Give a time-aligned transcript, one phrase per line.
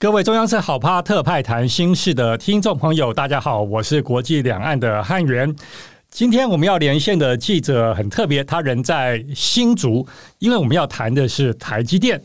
[0.00, 5.52] 各位中央社好 POD 特派谈心事的听众朋友，大家好，我是国际两岸的汉源。
[6.08, 10.06] 今天我们要连线的记者很特别，他人在新竹，
[10.38, 12.22] 因为我们要谈的是台积电。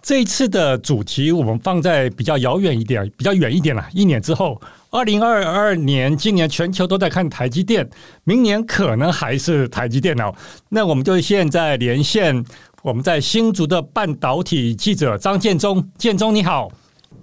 [0.00, 3.86] 这一次的主题我们放在比较遥远一点，比较远一点了。
[3.92, 7.86] 一年之后，二零二二年，今年全球都在看台积电，
[8.24, 10.32] 明年可能还是台积电哦。
[10.70, 12.42] 那我们就现在连线
[12.80, 16.72] 我们在新竹的半导体记者张建中，建中你好。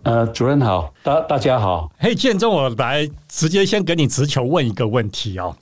[0.04, 1.92] 呃，主任好，大大家好。
[2.00, 5.56] 嘿，建中，我来直接先给你直球问一个问题哦，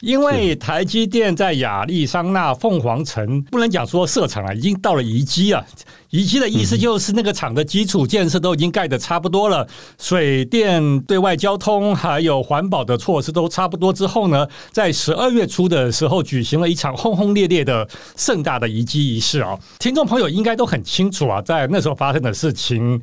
[0.00, 5.62] 因为台积电在亚利桑那凤凰城不能讲说设厂了，已经到了移机啊。
[6.08, 9.66] 移机的意思就是那个厂的基础建设都已经盖得差不多了，
[9.98, 17.86] 水电、对外交通还有环保的措施都差不多之后呢，在十二月初的时候举行了一场轰轰烈烈的
[18.16, 19.58] 盛大的移机仪式啊。
[19.78, 23.02] 听众朋友应该都很清楚啊，在那时候发生的事情。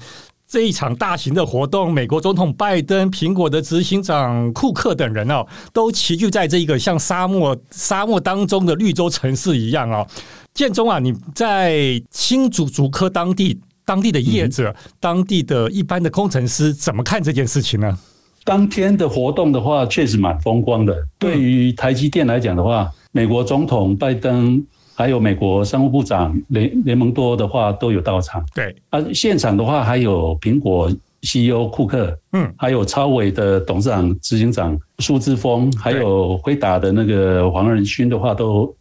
[0.52, 10.06] 这一场大型的活动，美国总统拜登、苹果的执行长库克等人哦，都齐聚在这一个像沙漠沙漠当中的绿洲城市一样哦。
[10.54, 17.98] 建中啊，你在新竹竹科当地当地的业者、嗯、当地的一般的工程师怎么看这件事情呢？
[18.44, 20.94] 当天的活动的话，确实蛮风光的。
[21.18, 24.62] 对于台积电来讲的话，美国总统拜登。
[24.94, 28.44] 还有美国商务部长雷雷蒙多的话都有到场。
[28.54, 38.74] 对啊，现场的话还有苹果 CEO 库克，嗯，还有超伟的董事长、执行长苏志峰，还有辉达的那个黄仁勋的话，都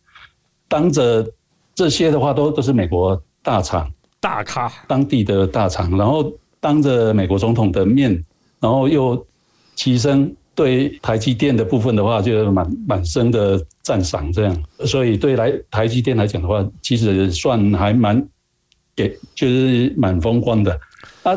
[0.68, 1.26] 当着
[1.74, 3.90] 这些的话都都是美国大厂
[4.20, 8.12] 大咖，当地的大厂，然后当着美国总统的面，
[8.60, 9.26] 然后又
[9.74, 10.34] 齐声。
[10.60, 18.22] 对台积电的部分的话，就满满身的赞赏，这样，所以对来台积电来讲的话，其实算还蛮
[18.94, 20.78] 给，就是蛮风光的。
[21.22, 21.34] 啊，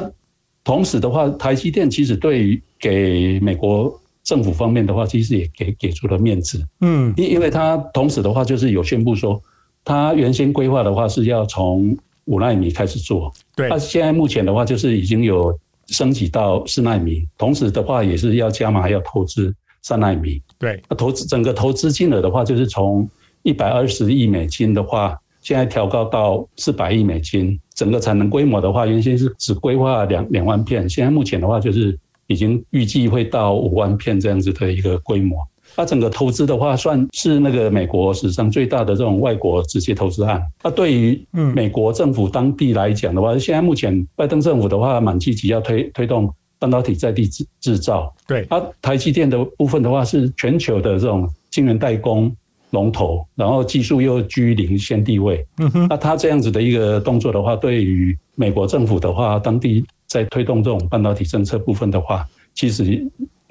[0.66, 6.62] 同时的话，台积电其实对于给美国政府方面的话，其实也给给出了面子。
[6.82, 9.42] 嗯，因因为他同时的话，就是有宣布说，
[9.86, 13.32] 他原先规划的话是要从五纳米开始做。
[13.56, 15.58] 对，他现在目前的话，就是已经有。
[15.88, 20.42] 升级到四纳米，同时的话也是要加码，要投资三纳米。
[20.58, 23.10] 对，那投资整个投资金额的话，就是从
[23.44, 27.60] 一百二十亿美金的话，现在调高到四百亿美金。
[27.76, 35.38] 整个产能规模的话，原先是只规划两两万片，现在目前的话就是已经预计会到五万片这样子的一个规模。
[35.76, 40.42] 它整个投资的话，算是那个美国史上最大的这种外国直接投资案。
[40.64, 48.14] 那对于美国政府当地来讲的话，现在目前拜登政府的话蛮积极要推推动半导体在地制制造。
[48.28, 52.32] 对，它台积电的部分的话是全球的这种晶圆代工
[52.70, 55.46] 龙头，然后技术又居领先地位。
[55.58, 63.06] 嗯哼，那它这样子的一个动作的话，对于美国政府的话，当地在推动这种半导体政策部分的话，其实。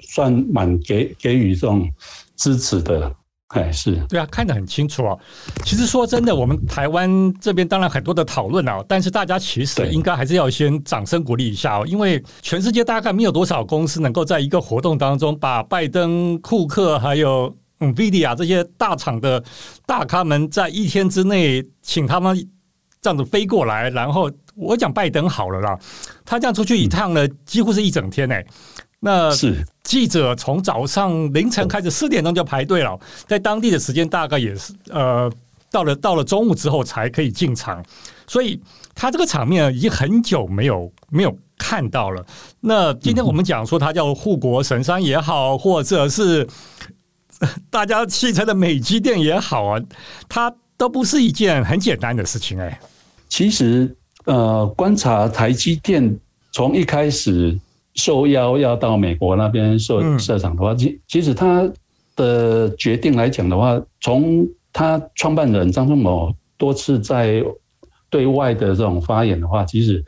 [0.07, 1.89] 算蛮给给予这种
[2.35, 3.11] 支持的，
[3.47, 5.19] 哎，是对啊，看得很清楚哦。
[5.63, 19.43] 其实说真的，我们台湾这边当然很多的讨论啊，但是大家其实应该还是要先掌声鼓励一下哦，因为全世界大概没有多少公司能够在一个活动当中把拜登、库克还有 NVIDIA 这些大厂的
[19.85, 22.35] 大咖们在一天之内请他们
[23.01, 25.77] 这样子飞过来，然后我讲拜登好了啦，
[26.23, 28.45] 他这样出去一趟呢，几乎是一整天哎。
[28.99, 35.31] 那是记者从早上凌晨开始四点钟就排队了，在当地的时间大概也是呃
[35.69, 37.83] 到了到了中午之后才可以进场，
[38.25, 38.59] 所以
[38.95, 42.25] 他这个场面已经很久没有没有看到了。
[42.61, 46.47] 那今天我们讲说他叫护国神山也好，或者是
[47.69, 49.81] 大家戏称的美积电也好啊，
[50.29, 52.79] 它都不是一件很简单的事情哎。
[53.27, 53.93] 其实
[54.25, 56.17] 呃，观察台积电
[56.53, 57.59] 从一开始。
[57.95, 61.69] 受邀要到美国那边设设厂的话，其其实他
[62.15, 67.43] 的决定来讲的话，从他创办人张忠谋多次在
[68.09, 70.03] 对外的这种发言的话，其实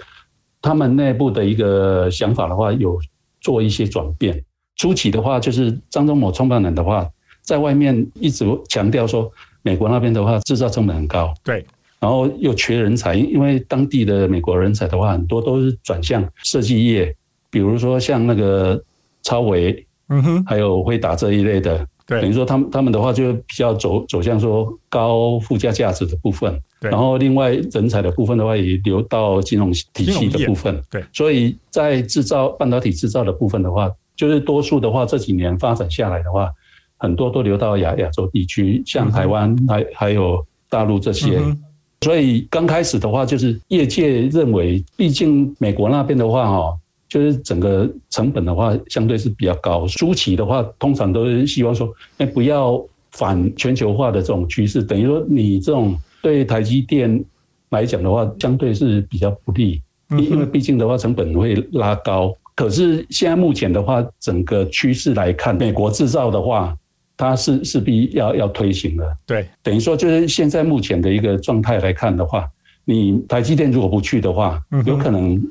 [0.62, 2.98] 他们内部的一个想法的话，有
[3.42, 4.44] 做一些转变。
[4.76, 7.08] 初期的话，就是张忠谋创办人的话，
[7.44, 11.66] 在外面一直强调说，美国那边的话制造成本很高，对，
[12.00, 17.16] 然后又缺人才，因为当地的美国人才的话，很多都是转向设计业。
[17.56, 18.78] 比如说像那个
[19.24, 21.88] 超维，嗯哼，还有辉达这一类的。
[22.06, 26.52] 对，等于说他们他们的话就比较走走向说高附加价值的部分。
[26.82, 30.84] 对，然后另外人才的部分的话也流到金融体系的部分。
[30.92, 36.52] 对，所以在制造半导体制造的部分的话，就是多数的话这几年发展下来的话，
[36.98, 41.38] 很多都流到亚亚洲地区，像台湾还还有大陆这些。
[41.38, 41.58] 嗯
[42.02, 49.86] 所以刚开始的话，就是业界认为，毕竟美国那边的话，哈，就是整个成本的话，相对是比较高。
[49.88, 57.24] 初期的话，通常都是希望说，哎，不要反全球化的这种趋势，等于说你这种对台积电
[57.70, 59.82] 来讲的话，相对是比较不利，
[60.12, 62.36] 因因为毕竟的话，成本会拉高。
[62.56, 66.76] 可是现在目前的话，整个趋势来看，美国制造的话。
[67.18, 72.46] 它是势必要要推行的，对，等于说就是现在目前的一个状态来看的话，
[72.84, 75.42] 你台积电如果不去的话，有可能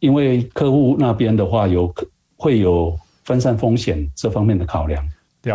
[0.00, 1.94] 因为客户那边的话有
[2.36, 5.02] 会有分散风险这方面的考量，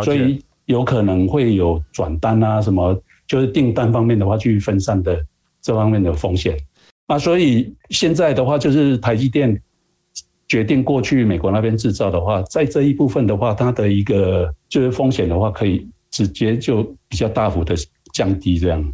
[0.04, 2.98] 所以有可能会有转单啊什么，
[3.28, 5.24] 就是订单方面的话去分散的
[5.62, 6.58] 这方面的风险
[7.08, 9.62] 啊，所以现在的话就是台积电。
[10.48, 17.76] 决定过去美国那边制造的话，在这一部分的话，它的一个就是风险的话，可以直接就比较大幅的
[18.14, 18.94] 降低这样。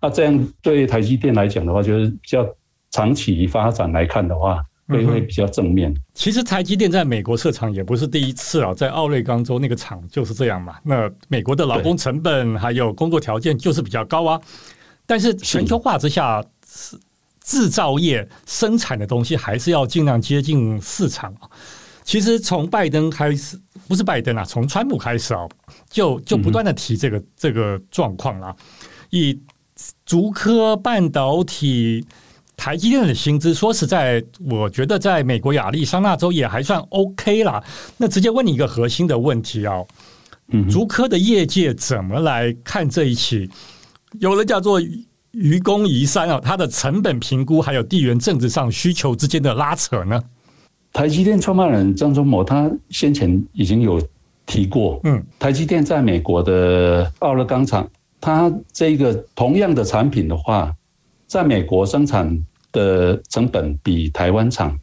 [0.00, 2.48] 那这样对台积电来讲的话，就是比较
[2.92, 5.94] 长期发展来看的话，会会比较正面。
[6.14, 10.76] 其实台积电在美国设厂也不是第一次啊，在奥瑞冈州那个厂就是这样嘛。
[10.82, 14.40] 那美国的劳工成本还有工作条件就是比较高啊，
[15.06, 16.98] 但是全球化之下是。
[17.48, 21.32] 制造业生产的东西还是要尽量接近市场。
[22.02, 23.56] 其实从拜登开始，
[23.86, 25.46] 不是拜登啊，从川普开始啊，
[25.88, 28.52] 就就不断的提这个这个状况啊。
[29.10, 29.40] 以
[30.04, 32.04] 竹科半导体
[32.56, 37.62] 台积电的薪资，说实在，我觉得在美国亚利桑那州也还算 OK 啦。
[37.96, 39.86] 那直接问你一个核心的问题哦，
[40.48, 43.48] 嗯，竹科的业界怎么来看这一起？
[44.20, 44.80] 有人叫做。
[45.32, 50.18] 愚公移山啊，它的成本评估还有地缘政治上需求之间的拉扯呢？
[50.94, 54.00] 台积电创办人张忠谋他先前已经有
[54.46, 57.86] 提过，嗯，台积电在美国的奥勒冈厂，
[58.18, 60.74] 它这个同样的产品的话，
[61.26, 62.38] 在美国生产
[62.72, 64.78] 的成本比台湾厂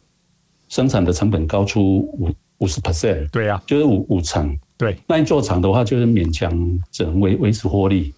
[0.69, 2.30] 生产的成本高出五
[2.60, 6.51] 五十 percent，对呀，就是五五成，对，那一座厂的话，就是勉强
[6.92, 8.13] 只能维维持获利。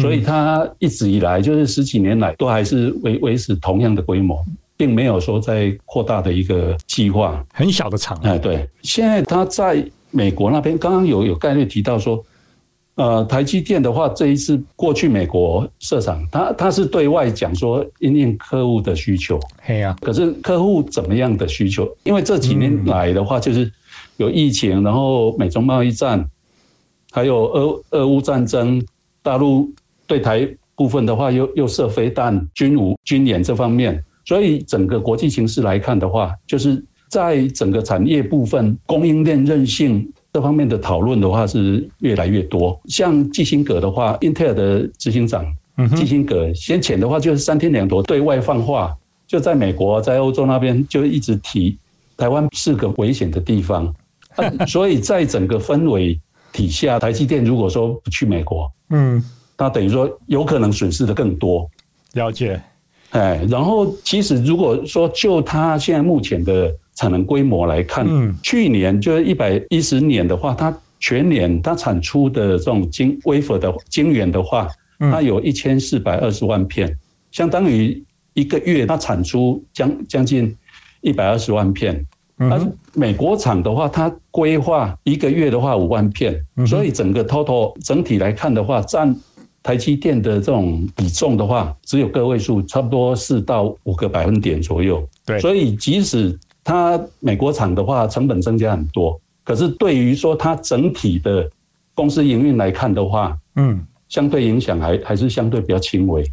[0.00, 4.38] 所以它一直以来就是十几年来都还是维维持同样的规模，
[4.76, 7.44] 并没有说在扩大的一个计划。
[7.52, 8.68] 很小的厂，哎，对。
[8.82, 12.24] 现在它在美国那边，刚刚有有概率提到说，
[13.00, 19.96] 呃，台积电的话，这一次过去美国设厂，它它是对外讲说因应客户的需求，嘿呀。
[20.02, 21.88] 可是客户怎么样的需求？
[22.04, 23.72] 因为这几年来的话，就是
[24.18, 26.22] 有疫情，然后美中贸易战，
[27.10, 28.84] 还有俄俄乌战争。
[29.22, 29.72] 大陆
[30.06, 42.78] 对台部分的话，又又设飞弹、军武、军演这方面，所以整个国际形势来看的话，就是在整个产业部分、供应链韧性这方面的讨论的话是越来越多。
[42.86, 45.44] 像基辛格的话，英特尔的执行长
[45.96, 48.96] 基辛格先前的话就是三天两头对外放话，
[49.26, 51.78] 就在美国、在欧洲那边就一直提
[52.16, 53.94] 台湾是个危险的地方，
[54.66, 56.20] 所以在整个氛围。
[56.52, 59.24] 底下台积电如果说不去美国，嗯，
[59.56, 61.64] 那等于说有可能损失的更多。
[62.14, 62.60] 了解，
[63.10, 76.94] 哎，然后其实如果说就他现在目前的产能规模来看，嗯，去年就是一百一十年的话，它全年它产出的这种晶 wafer 的晶圆的话，它有一千四百二十万片，
[77.30, 78.04] 相当于
[78.34, 80.54] 一个月它产出将将近
[81.00, 82.04] 一百二十万片。
[82.36, 82.60] 而
[82.92, 89.16] 美国厂的话，它规划一个月的话五万片，所以整个 total 整体来看的话，占
[89.62, 95.02] 台积电的这种比重的话，只有个位数，差不多四到五个百分点左右。
[95.24, 101.48] 对，所以即使它美国厂的话成本增加很多，可是对于说它整体的
[101.94, 106.24] 公司营运来看的话，嗯，相对影响还还是相对比较轻微。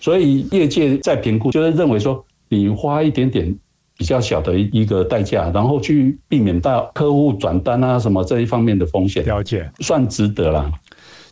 [0.00, 3.56] 所以业界在评估，就是认为说你花一点点。
[3.96, 10.68] 比较小的一个代价，然后去避免到客户转单啊什么这一方面的风险，了解，算值得啦。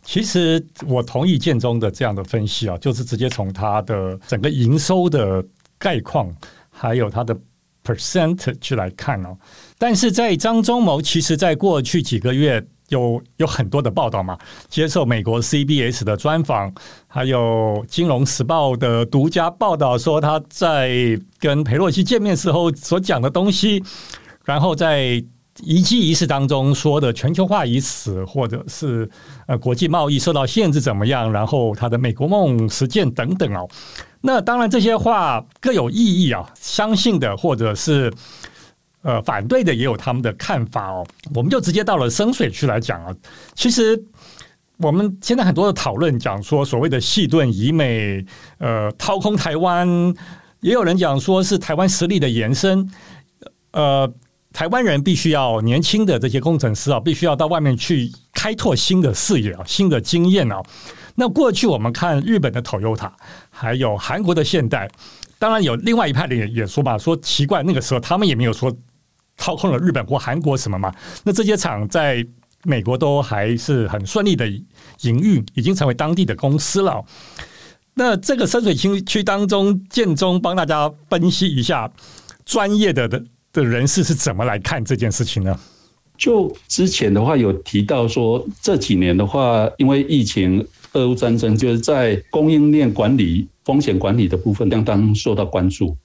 [0.01, 5.43] 其实我同意建中的这样的分析啊，就是直接从它的整个营收的
[5.77, 6.33] 概况，
[6.69, 7.37] 还有它的
[7.83, 9.37] percentage 来看哦。
[9.77, 12.65] 但是在张忠谋，其实在过去几个月。
[12.89, 14.37] 有有很多的报道嘛，
[14.69, 16.71] 接受美国 CBS 的专访，
[17.07, 17.39] 还有
[17.87, 23.81] 《金融时报》的独家报道，说他在跟裴洛西见面时候所讲的东西，
[24.43, 25.23] 然后在
[25.63, 29.09] 遗迹仪式当中说的全球化已死，或者是
[29.47, 33.67] 呃国际贸易受到限制怎么样，然后他的美国梦实践等等哦。
[34.25, 38.09] 那当然这些话各有意义啊，相信的或者是
[39.01, 41.05] 呃反对的也有他们的看法哦。
[41.35, 43.13] 我们就直接到了深水区来讲啊。
[43.53, 44.01] 其实
[44.77, 48.25] 我们现在很多的讨论讲说所谓的细盾以美，
[48.59, 49.87] 呃掏空台湾，
[50.61, 52.89] 也有人讲说是台湾实力的延伸，
[53.71, 54.11] 呃。
[54.53, 60.61] 台湾人必须要年轻的这些工程师啊，必须要到外面去开拓新的视野啊，新的经验啊。
[61.15, 63.09] 那过去我们看日本的 Toyota，
[63.53, 64.89] 还有韩国的现代，
[65.37, 68.75] 当然有另外一派的也也说吧，说奇怪那个时候他们也没有说
[69.37, 70.93] 操控了日本或韩国什么嘛。
[71.23, 72.25] 那这些厂在
[72.63, 74.47] 美国都还是很顺利的
[75.01, 77.05] 营运，已经成为当地的公司了。
[77.93, 81.91] 那这个深水区区当中，建中帮大家分析一下
[82.43, 83.23] 专业的的。
[83.53, 85.55] 的人士是怎么来看这件事情呢？
[86.17, 95.95] 就之前的话有提到说，这几年的话，因为疫情、俄乌战争，就是在供应链管理、风险管理的部分相当受到关注。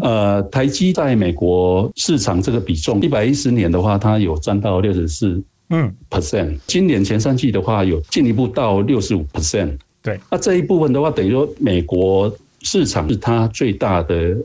[0.00, 9.76] 呃，台积在美国市场这个比重，一百一十年的话，它有占到六十四嗯 percent，今年前三季的话，有进一步到六十五 percent。
[10.02, 14.36] 对，那这一部分的话，等于说美国市场是它最大的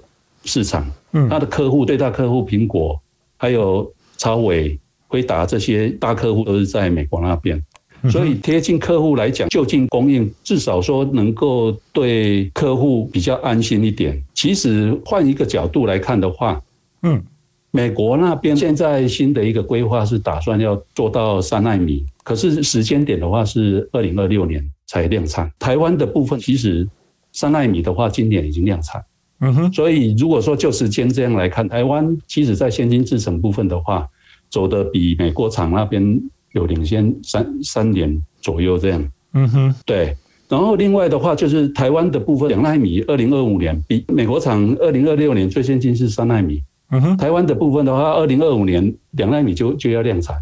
[0.46, 0.90] 市场。
[1.14, 3.00] 嗯，它的客户最大客户苹果，
[3.38, 7.62] 还有超伟、辉达这些大客户都是在美国那边，
[8.10, 14.22] 所以贴近客户来讲，就近供应，至少说能够对客户比较安心一点。
[14.34, 16.62] 其实换一个角度来看的话，
[17.04, 17.22] 嗯，
[17.70, 25.52] 美国那边现在新的一个规划是打算要做到三纳米，可是时间点的话是二零二六年才量产。
[25.60, 26.88] 台湾的部分其实
[27.32, 29.04] 三纳米的话，今年已经量产。
[29.42, 34.08] 嗯哼，所以如果说就时间这样来看，台湾其实在先进制程部分的话，
[34.50, 36.22] 走的比美国厂那边
[36.54, 39.12] 有领先三三年左右这样。
[39.34, 40.16] 嗯哼，对。
[40.50, 46.62] 然后另外的话，就是台湾的部分两纳米，二零二五年比美国厂二零二六年最先进是三纳米。
[46.90, 50.36] 嗯哼，台湾的部分的话，二零二五年两纳米就就要量产，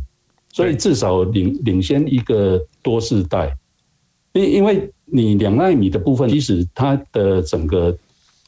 [0.51, 3.55] 所以至少领领先一个多世代。
[4.33, 7.95] 因因为你两纳米的部分，其实它的整个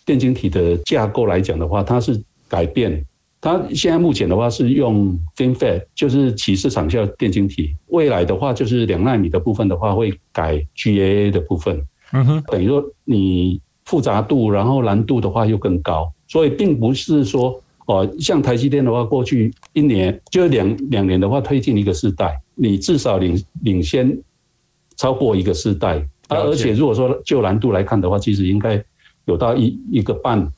[0.03, 3.05] 电晶体的架构来讲的话，它是改变。
[3.41, 7.75] 它现在目前的话是用 FinFET，就是鳍式场效电晶体。
[7.87, 11.81] 未来的话，就是两纳米的部分的话，会改 GAA 的部分。
[12.13, 16.13] 嗯哼，等于说你复杂度，然后难度的话又更高。
[16.27, 24.15] 所以并不是说哦，像台积电的话，过去一年就两两年的话，推进一个世代，你至少领领先
[24.95, 25.97] 超过一个世代。
[26.27, 28.83] 啊，而且如果说就难度来看的话，其实应该。
[29.25, 30.51] 有到一一个半，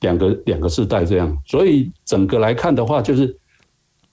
[0.00, 3.36] 两个两个世代这样，所以整个来看的话，就是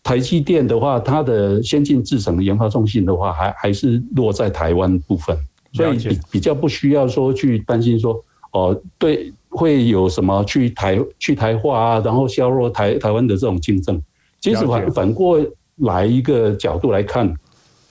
[0.04, 5.38] 台积电的话，它的先进制程的研发中心的话，还还是落在台湾部分，
[5.74, 14.02] 所以比比较不需要说去担心说哦，对，会有什么去台去台化啊，然后削弱台台湾的这种竞争。
[14.42, 15.40] 其实反反过
[15.78, 17.34] 来一个角度来看，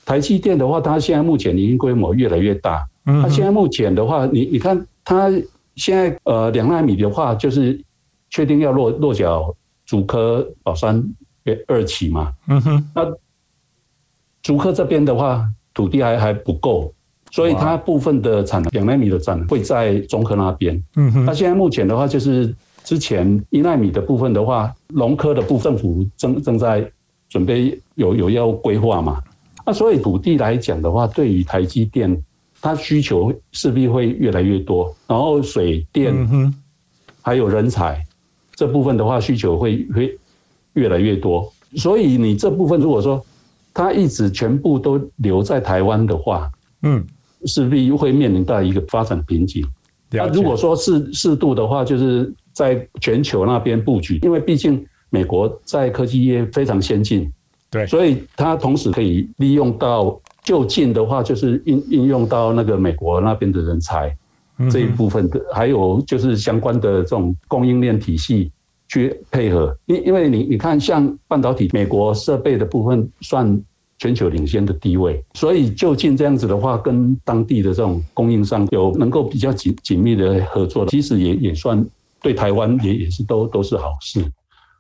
[0.04, 5.32] 台积电的话，它现在目前已经规模越来越大，它现在目前的话，你你看它。
[5.76, 7.78] 现在呃，两纳米的话，就是
[8.36, 11.02] 确定要落落脚竹科宝山
[11.66, 12.34] 二期嘛。
[12.48, 12.90] 嗯哼。
[12.94, 13.02] 那
[14.42, 16.92] 竹科这边的话，土地还还不够，
[17.30, 20.84] 所以它部分的产能两纳米的产能会在中科那边。
[20.96, 21.24] 嗯哼。
[21.24, 26.86] 那现在目前的话，就是之前一纳米的部分的话，龙科的部分政府正正在
[27.30, 29.18] 准备有有要规划嘛。
[29.64, 32.22] 那所以土地来讲的话，对于台积电。
[32.58, 36.14] 它需求势必会越来越多，然后水电，
[37.20, 38.02] 还有人才
[38.56, 40.18] 这部分的话，需求会会
[40.72, 41.48] 越来越多。
[41.76, 43.24] 所以你这部分如果说
[43.72, 46.50] 它一直全部都留在台湾的话，
[46.82, 47.04] 嗯，
[47.44, 49.64] 势必会面临到一个发展瓶颈。
[50.10, 57.30] 那如果说适适度的话，就是在全球那边布局，因为毕竟美国在科技业非常先进，
[57.70, 60.20] 对，所以它同时可以利用到。
[60.46, 64.16] 就近的话，就是应应用到那个美国那边的人才
[64.70, 68.50] 这一部分的，还有就是相关的这种供应链体系
[68.88, 69.76] 去配合。
[69.86, 73.60] 因因为你你看，像半导体，美国设备的部分算
[73.98, 81.84] 全球领先的地位，所以就近这样子的话，跟当地的这种供应商有能够比较紧紧密的合作，其实也也算
[82.20, 84.24] 对台湾也也是都都是好事。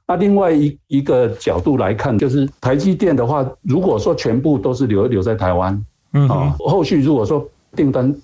[0.08, 6.28] 那另外一一个角度来看，就是台积电的话，如果说全部都是留留在台湾，嗯，
[6.58, 8.14] 后续如果说订单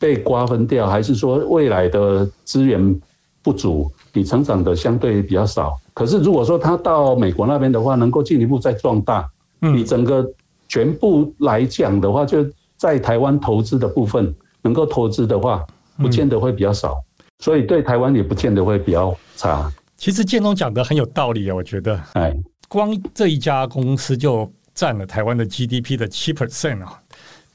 [0.00, 3.00] 被瓜分掉，还是说未来的资源
[3.42, 10.26] 不足，你成长的相对比较少，可是如果说他到美国那边的话，能够进一步再壮大，你整个
[10.68, 12.44] 全部来讲的话，就
[12.78, 15.66] 在台湾投资的部分，能够投资的话，
[15.98, 16.96] 不见得会比较少，
[17.38, 19.70] 所以对台湾也不见得会比较差。
[19.98, 22.34] 其实建中讲的很有道理啊，我觉得，哎，
[22.68, 26.98] 光这一家公司就占了台湾的 GDP 的七 percent 啊，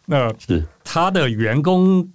[0.05, 0.63] 那是。
[0.83, 2.07] 他的员工，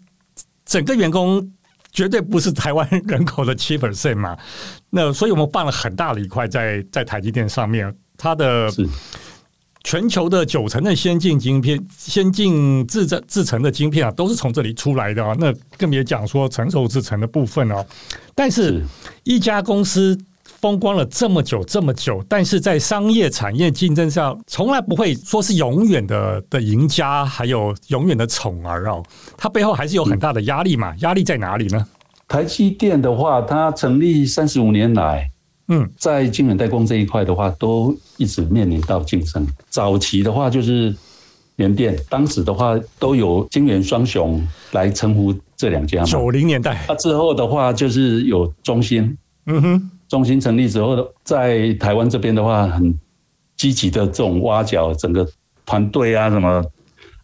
[0.71, 1.53] 整个员工。
[1.93, 4.39] 绝对不是台湾人口的七 percent 嘛？
[4.91, 8.71] 那所以我们放了很大的一块在在台积电上面，它的
[9.83, 15.35] 全球的九成的先进晶片、先进制造制成的晶片啊，都是从这里出来的啊。
[15.37, 17.85] 那更别讲说成熟制成的部分哦。
[18.37, 18.81] 但是
[19.25, 20.17] 一家公司
[20.61, 29.03] 风光了这么久这么久，但是在商业产业竞争上，从来不会说是永远的的赢家，还有永远的宠儿哦。
[29.39, 30.95] 它背后还是有很大的压力嘛？
[30.99, 31.87] 压力在哪里呢？
[32.29, 35.27] 台积电的话，它成立三十五年来，
[35.69, 39.47] 嗯，在晶圆代工这一块的话，都一直面临到竞争。
[39.71, 40.95] 早期的话就是
[41.57, 46.07] 联电，当时的话都有晶圆双雄来称呼这两家嘛。
[46.07, 49.91] 九零年代，那之后的话就是有中芯，嗯哼。
[50.11, 52.93] 中心成立之后，在台湾这边的话，很
[53.57, 55.25] 积极的这种挖角整个
[55.65, 56.63] 团队啊，什么。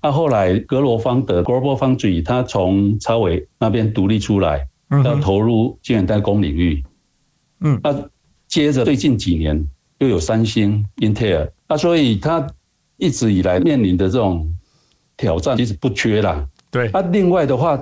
[0.00, 4.64] 那后来格罗方德 （Global Foundry） 他从超伟那边独立出来，
[5.04, 6.80] 要投入晶圆代工领域。
[7.60, 7.92] 嗯，那
[8.46, 12.46] 接着最近几年又有三星、英特尔，那所以他
[12.98, 14.48] 一直以来面临的这种
[15.16, 16.46] 挑战其实不缺啦。
[16.70, 17.76] 对，那另外的话。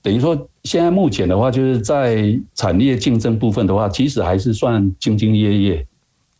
[0.00, 5.86] 等于说，现在目前的话，就是在产业竞争部分的话，其实还是算兢兢业业。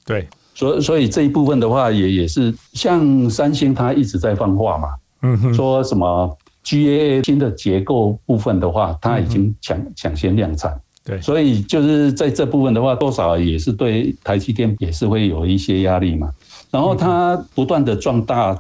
[0.05, 4.89] 对，所以所以这一部分的话，也也是像三星，它一直在放话嘛，
[5.23, 10.79] 嗯哼，说什么 GAA 新的结构部分的话，它已经抢抢先量产。
[11.03, 16.31] 对，所以就是在这部分的话，多少也是对台积电也是会有一些压力嘛。
[16.71, 18.55] 然后它不断的壮大，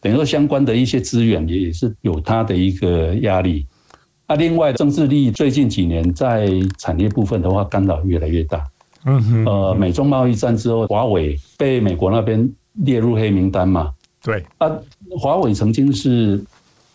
[0.00, 3.64] 等于说相关的一些资源也也是有它的一个压力。
[4.28, 8.62] 那另外，政治利益最近几年在产业部分的话，干扰越来越大。
[9.06, 13.90] 嗯哼，呃，美中贸易战之后，华为被美国那边列入黑名单嘛？
[14.22, 14.44] 对。
[14.58, 14.70] 啊，
[15.18, 16.44] 华为曾经是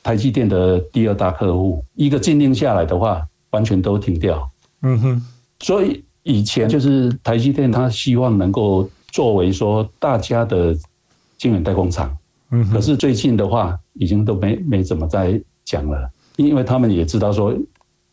[0.03, 4.47] 台积电的第二大客户，一个禁令下来的话，完全都停掉。
[4.83, 5.25] 嗯哼。
[5.59, 10.75] 所以以前就是台积电，他希望能够作为说大家的
[11.39, 12.15] 晶圆代工厂。
[12.51, 12.69] 嗯。
[12.69, 16.07] 可是最近的话，已经都没没怎么再讲了。
[16.37, 17.55] 因为他们也知道说，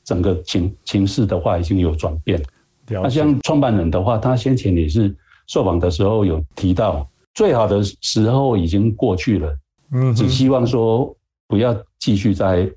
[0.04, 2.42] 整个情情势的话已经有转变。
[2.88, 5.14] 那像创办人的话，他先前也是
[5.46, 9.56] 受访的时候有提到，最好的时候已经过去了。
[9.92, 11.14] 嗯，只希望说
[11.46, 12.68] 不要继续再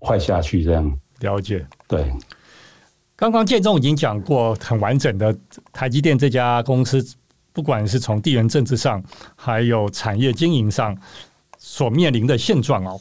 [0.00, 0.98] 坏下去这样。
[1.20, 1.66] 了解。
[1.86, 2.10] 对。
[3.16, 5.36] 刚刚建中已经讲过很完整的
[5.74, 7.04] 台积电这家公司，
[7.52, 9.02] 不管是从地缘政治上，
[9.36, 10.96] 还有产业经营上
[11.58, 12.98] 所面临的现状哦。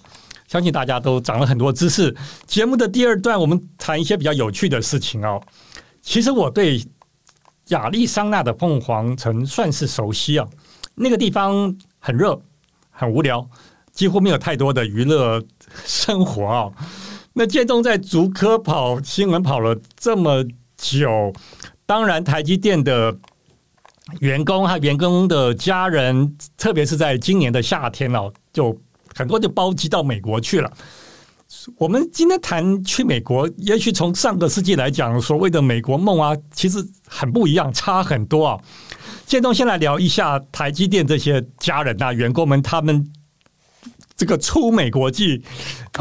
[0.49, 2.13] 相信大家都长了很多知识。
[2.47, 5.39] 节目的第二段，我们谈一些比较有趣的事情哦。
[6.01, 6.83] 其实我对
[7.67, 10.47] 亚利桑那的凤凰城算是熟悉啊。
[10.95, 12.41] 那个地方很热，
[12.89, 13.47] 很无聊，
[13.91, 15.39] 几乎没有太多的娱乐
[15.85, 16.71] 生活啊。
[17.33, 20.43] 那建中在竹科跑新闻跑了这么
[20.75, 21.31] 久，
[21.85, 23.15] 当然台积电的
[24.19, 28.75] 员工和员工的家人，特别是在今年的夏天哦，就。
[29.19, 30.71] 很多就包机到美国去了。
[31.77, 38.57] 我们今天谈去美国，也许从上个世纪来讲，所谓的美国梦啊，其实很不一样，差很多啊。
[39.25, 43.05] 建东先来聊一下台积电这些家人啊、员工们，他们
[44.15, 45.43] 这个出美国际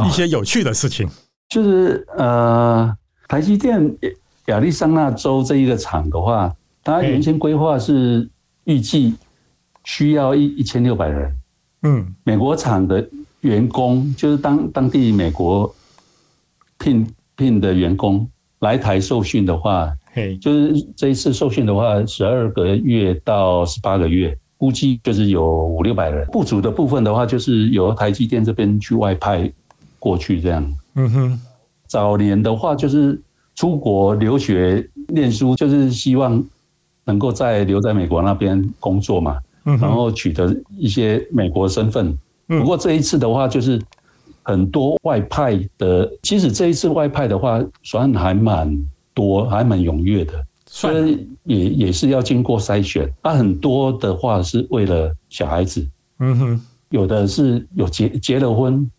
[0.06, 1.08] 一些有趣的事情。
[1.48, 3.96] 就是呃，台积电
[4.46, 6.54] 亚利桑那州这一个厂的话，
[6.84, 8.30] 它原先规划是
[8.64, 9.14] 预计
[9.84, 11.34] 需要一一千六百人。
[11.82, 13.08] 嗯，美国厂的
[13.40, 15.72] 员工就是当当地美国
[16.78, 18.28] 聘聘的员工
[18.60, 26.26] 来台受训的话，嘿，就是这一次受训的话，十二个月到十八个月，估计就是有五六百人。
[26.32, 29.50] 不足的部分的话，就是由台积电这边去外派
[30.00, 30.76] 过去这样。
[30.94, 31.40] 嗯哼，
[31.86, 33.20] 早年的话就是
[33.54, 36.44] 出国留学念书，就是希望
[37.04, 39.38] 能够在留在美国那边工作嘛。
[39.76, 43.80] 然后取得一些美国身份，不过这一次的话，就是
[44.42, 46.10] 很多外派的。
[46.22, 50.32] 其实这一次外派的话，算还蛮多，还蛮踊跃的。
[50.70, 53.10] 虽然也也是要经过筛选。
[53.22, 55.86] 啊，很多的话是为了小孩子，
[56.20, 58.90] 嗯哼，有的是有结结了婚，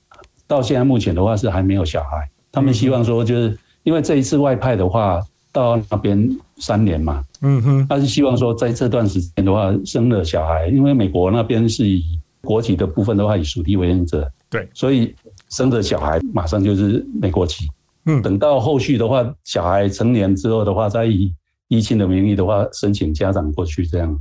[0.48, 2.30] 到现在目前的话是还没有小孩。
[2.52, 5.22] 他们希望说，就是因为这一次外派的话，
[5.60, 12.04] 到那边三年嘛，嗯哼，他是希望说在这段时间的话生了小孩，因为美国那边是以
[12.42, 15.14] 国籍的部分的话以属地为原则，对，所以
[15.50, 17.68] 生的小孩马上就是美国籍。
[18.06, 21.34] 嗯，等到后续的话，小孩成年之后的话，再以
[21.68, 24.18] 依亲的名义的话申请家长过去这样。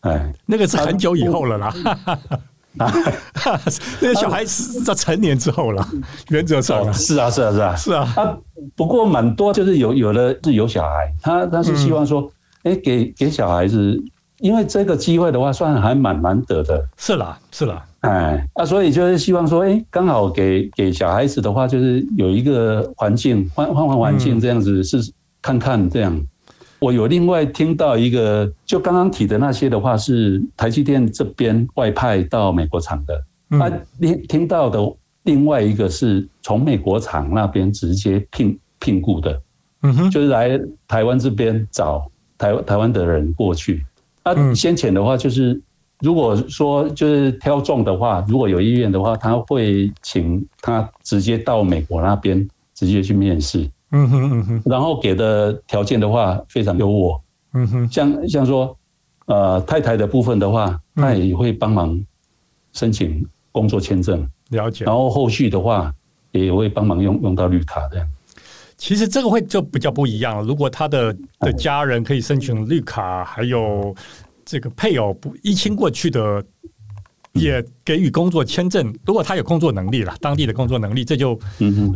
[0.00, 1.74] 哎，那个是很久以后了啦。
[2.78, 2.92] 啊，
[4.00, 5.86] 那个小孩是在成年之后了，
[6.28, 8.12] 原则上是啊，是啊，是啊，是啊。
[8.16, 8.36] 啊，
[8.76, 12.30] 不过蛮多就是有有的是有小孩，他他是希望说，
[12.62, 14.00] 哎，给给小孩子，
[14.38, 16.82] 因为这个机会的话，算还蛮难得的。
[16.96, 17.84] 是啦，是啦。
[18.00, 24.98] 哎，啊，所以就是希望说，哎，刚好给给小孩子的话，就是有一个环境，换换换环境这样子，是
[25.42, 26.18] 看看这样。
[26.80, 33.22] 我有另外听到一个，就刚刚提的那些的话，是台积电这边外派到美国厂的。
[33.48, 33.68] 那
[34.00, 34.78] 听听到的
[35.24, 39.42] 另外一个是从美国厂那边直接聘聘雇的，
[39.82, 43.84] 嗯哼，就是来台湾这边找台台湾的人过去。
[44.24, 45.60] 那先前的话，就是
[45.98, 53.68] 如果说就是挑中的话，如果有意愿的话，他会请他直接到美国那边直接去面试。
[53.92, 57.20] 嗯哼嗯哼，然后给的条件的话非常优渥，
[57.54, 58.76] 嗯哼，像像说，
[59.26, 62.00] 呃，太太的部分的话，他也会帮忙
[62.72, 64.84] 申请工作签证，了解。
[64.84, 65.92] 然后后续的话
[66.32, 68.08] 也会帮忙用用到绿卡这样。
[68.76, 70.42] 其实这个会就比较不一样了。
[70.42, 73.94] 如果他的的家人可以申请绿卡，还有
[74.44, 76.44] 这个配偶不一亲过去的。
[77.32, 81.38] 也给予工作签证，如果他有工作能力了，当地的工作能力，这就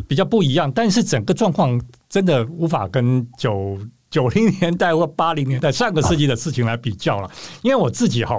[0.06, 0.70] 比较不一样。
[0.72, 3.78] 但是整个状况真的无法跟九
[4.10, 7.30] 九零年代或八零年代上个世纪的事情来比较了。
[7.62, 8.36] 因为我自己哈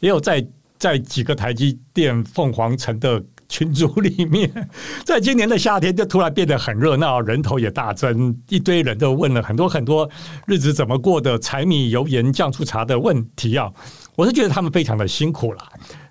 [0.00, 0.46] 也有在
[0.78, 4.50] 在几个台积电凤凰城的群组里面，
[5.04, 10.08] 在今年的夏天就突然变得很热闹，人头也大增，一堆人都问了很多很多
[10.46, 13.70] 日子怎么过的，柴米油盐酱醋茶的问题啊。
[14.16, 15.62] 我是觉得他们非常的辛苦了。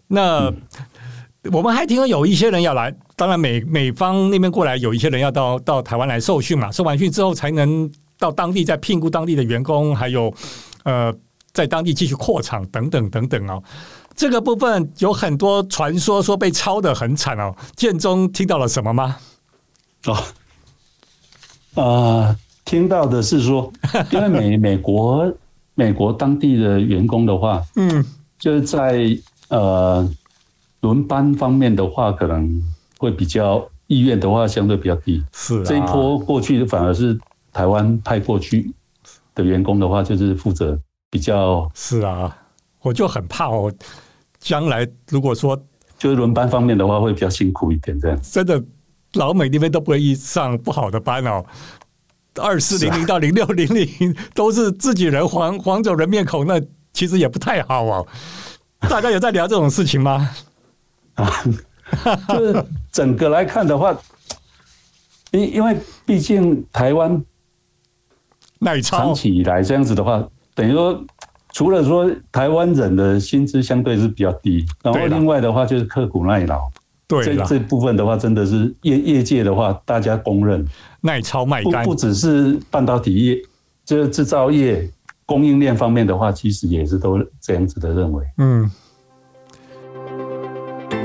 [0.07, 0.51] 那
[1.51, 10.33] 我们还听说有一些人要来，当然美美方那边过来有一些人要到到台湾来受训嘛，受完训之后才能到当地再聘雇当地的员工，还有
[10.83, 11.13] 呃
[11.53, 13.61] 在当地继续扩厂等等等等哦。
[14.15, 17.55] 这个部分有很多传说说被抄的很惨哦。
[17.75, 19.15] 建中听到了什么吗？
[20.05, 20.13] 哦，
[21.75, 23.71] 啊、呃，听到的是说，
[24.11, 25.31] 因为美美国
[25.75, 28.03] 美国当地的员工的话，嗯，
[28.39, 29.17] 就是在。
[29.49, 30.09] 呃，
[30.81, 32.61] 轮班方面的话，可能
[32.97, 35.23] 会比较意愿的话，相对比较低。
[35.33, 37.17] 是、啊、这一波过去，反而是
[37.53, 38.71] 台湾派过去
[39.33, 40.77] 的员工的话，就是负责
[41.09, 41.69] 比较。
[41.73, 42.37] 是啊，
[42.81, 43.73] 我就很怕哦，
[44.39, 45.57] 将来如果说
[45.97, 47.99] 就是轮班方面的话，会比较辛苦一点。
[47.99, 48.61] 这样真的，
[49.13, 51.43] 老美那边都不会上不好的班哦。
[52.39, 56.61] 二四零零到零六零零都是自己人，黄黄种人面孔，那
[56.93, 58.07] 其实也不太好哦。
[58.89, 60.29] 大家有在聊这种事情吗？
[61.15, 61.31] 啊，
[62.29, 63.97] 就是整个来看的话，
[65.31, 67.23] 因因为毕竟台湾
[68.59, 71.03] 耐长期以来这样子的话，等于说
[71.53, 76.61] 除了说台湾人的薪资相对是比较低，然后另外的话就是刻苦耐劳，
[77.07, 80.63] 对这这部分的话真的是业业界的话大家公认。
[81.01, 83.41] 耐操卖干，不不只是半导体业，
[83.85, 84.87] 就是制造业。
[85.27, 88.25] 供应链方面的话，其实也是都这样子的认为。
[88.37, 88.71] 嗯，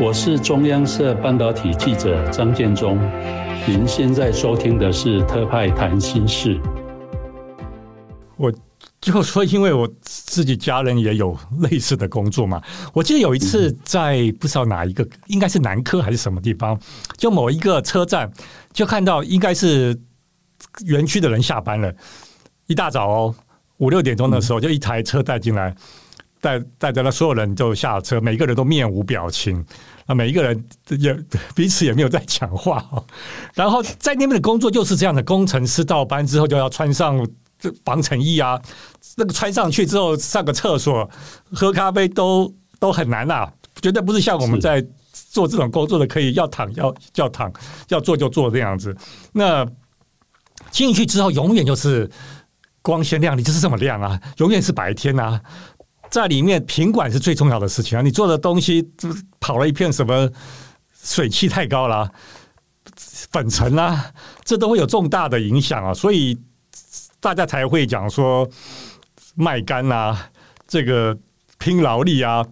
[0.00, 2.96] 我是中央社半导体记者张建忠，
[3.66, 6.56] 您现在收听的是特派谈心事。
[8.37, 8.52] 我
[9.00, 12.62] 就说，因为我自己家人也有类似的工作嘛。
[12.92, 16.78] 我记得有一次在不知道哪一个，应该是南科还是什么地方，
[17.16, 18.30] 就某一个车站，
[18.72, 20.00] 就看到应该是
[20.87, 21.92] 园区的人下班了，
[22.68, 23.35] 一大早哦。
[23.83, 25.75] 五六点钟的时候，就一台车带进来，
[26.40, 29.62] 带带着那所有人就下车，每个人都面无表情，
[30.07, 30.64] 啊，每一个人
[31.01, 31.12] 也
[31.53, 32.81] 彼此也没有在讲话。
[33.55, 37.27] 然后在那边的工作就是这样的，工程师到班之后就要穿上
[37.59, 38.57] 这防尘衣啊，
[39.16, 41.11] 那个穿上去之后上个厕所、
[41.53, 44.81] 喝咖啡都都很难啊，绝对不是像我们在
[45.12, 47.53] 做这种工作的可以要躺要要躺
[47.88, 48.97] 要做就做这样子。
[49.33, 49.66] 那
[50.71, 52.09] 进去之后永远就是。
[52.83, 55.40] 光鲜亮丽就是这么亮啊，永远是白天啊，
[56.11, 58.03] 在里面品管是最重要的事情啊。
[58.03, 58.90] 你做的东西
[59.38, 60.29] 跑了一片什么
[60.92, 62.11] 水汽太高了，
[63.31, 64.12] 粉尘啊，
[64.45, 65.95] 这都会有重大的影响啊。
[65.95, 66.37] 所以
[67.21, 68.49] 大家才会讲说
[69.37, 70.29] 卖干啊，
[70.66, 71.16] 这个
[71.59, 72.45] 拼劳力啊，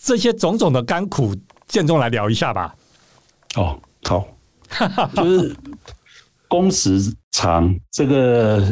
[0.00, 1.34] 这些种种的甘苦，
[1.66, 2.72] 建中来聊一下吧。
[3.56, 4.28] 哦，好，
[5.16, 5.56] 就是
[6.46, 8.64] 工时长这个。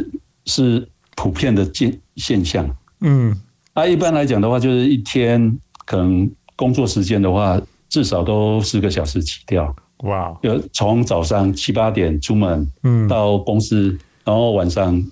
[0.47, 2.69] 是普遍的现现象。
[3.01, 3.35] 嗯，
[3.73, 9.75] 啊，一般来讲的话，就是一天可能工作时间的话，至少都四个小时起跳。
[9.99, 15.03] 哇，就从早上七八点出门，嗯，到公司，嗯、然后晚上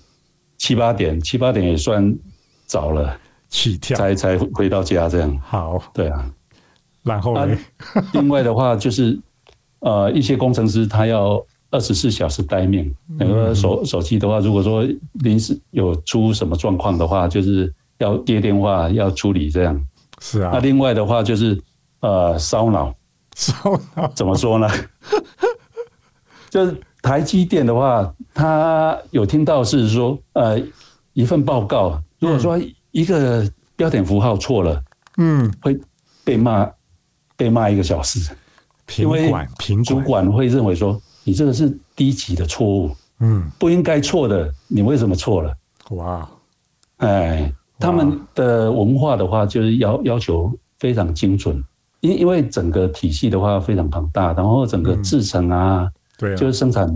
[0.57, 2.15] 七八点，七八点也算
[2.65, 3.17] 早了，
[3.49, 5.39] 起跳才才回到家这样。
[5.39, 6.29] 好，对啊。
[7.03, 7.57] 然后呢？
[8.13, 9.19] 另外的话就是，
[9.79, 12.93] 呃，一些工程师他要二十四小时待命。
[13.17, 19.85] 那个手手机的话，如果说临时有出什么状况的话，就是要接电话要处理这样。
[20.21, 20.51] 是啊。
[20.53, 21.59] 那另外的话就是，
[21.99, 22.93] 呃，烧脑。
[23.35, 23.53] 烧
[23.95, 24.69] 脑怎么说呢？
[26.49, 30.61] 就是台积电的话，他有听到是说，呃，
[31.13, 32.59] 一份报告，如果说
[32.91, 34.81] 一个标点符号错了，
[35.17, 35.77] 嗯，会
[36.23, 36.69] 被骂。
[37.35, 38.31] 被骂一个小时，
[38.95, 39.33] 因为
[39.83, 45.53] 主管会认为说你这个是低级的错误，嗯，不应该错的，你为什么错了？
[45.91, 46.29] 哇，
[46.97, 51.63] 哎，他们的文化的话就是要要求非常精准，
[52.01, 56.87] 因因为整个体系的话非常庞大，然后整个制程啊，对，就是生产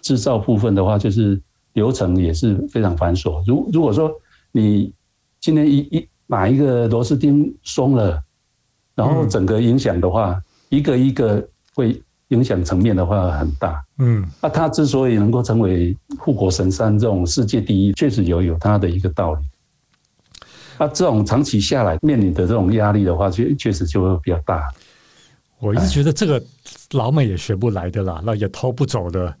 [0.00, 1.40] 制造部分的话，就是
[1.72, 3.42] 流程也是非常繁琐。
[3.46, 4.10] 如如果说
[4.52, 4.92] 你
[5.40, 8.22] 今天一一哪一个螺丝钉松了。
[8.96, 13.84] 然后整个影响的话，嗯、一个一个会影响层面的话很大。
[13.98, 19.44] 嗯，那它之所以能够成为护国神山这种世界第一，确实有有它的一个道理。
[20.78, 24.68] 那这种长期下来面临的这种压力的话，确确实就会比较大。
[25.58, 26.42] 我一直觉得这个
[26.92, 29.34] 老美也学不来的啦，那也偷不走的。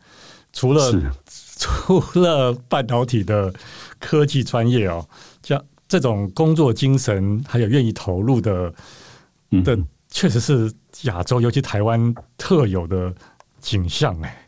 [0.52, 0.92] 除了
[1.58, 3.52] 除了半导体的
[3.98, 5.04] 科技专业哦，
[5.42, 8.72] 像这种工作精神还有愿意投入的。
[9.62, 9.78] 的
[10.14, 10.72] 确实是
[11.02, 13.12] 亚洲，尤其台湾特有的
[13.60, 14.46] 景象哎，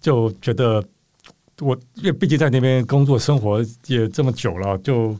[0.00, 0.84] 就觉得
[1.60, 5.16] 我因为毕竟在那边工作生活也这么久了，就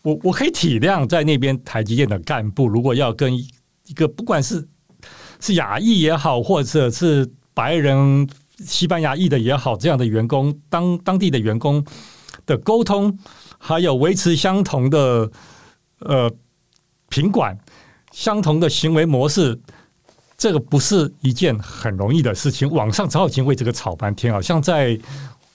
[0.00, 4.66] 我我可以体谅在那边台积电的干部，如果要跟一个不管是
[5.40, 8.26] 是亚裔也好，或者是白人
[8.60, 11.84] 西班牙裔的也好，这样的员工当当地的员工
[12.46, 13.18] 的沟通，
[13.58, 15.30] 还有维持相同的
[15.98, 16.32] 呃
[17.10, 17.58] 品管。
[18.14, 19.58] 相同的行为模式，
[20.38, 22.70] 这个不是一件很容易的事情。
[22.70, 24.96] 网上早已经为这个吵半天，好像在